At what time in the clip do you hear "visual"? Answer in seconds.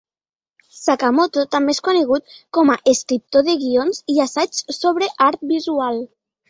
5.57-6.07